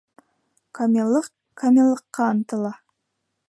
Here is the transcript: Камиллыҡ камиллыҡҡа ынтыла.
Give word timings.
Камиллыҡ 0.79 1.29
камиллыҡҡа 1.63 2.33
ынтыла. 2.33 2.77